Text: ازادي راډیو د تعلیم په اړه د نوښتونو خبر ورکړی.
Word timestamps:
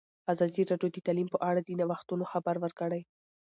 ازادي 0.33 0.61
راډیو 0.71 0.89
د 0.93 0.97
تعلیم 1.05 1.27
په 1.31 1.39
اړه 1.49 1.59
د 1.63 1.69
نوښتونو 1.79 2.23
خبر 2.31 2.55
ورکړی. 2.59 3.01